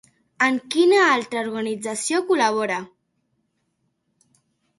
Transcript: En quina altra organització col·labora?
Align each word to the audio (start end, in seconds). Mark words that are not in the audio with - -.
En 0.43 0.55
quina 0.75 1.01
altra 1.07 1.43
organització 1.47 2.21
col·labora? 2.31 2.81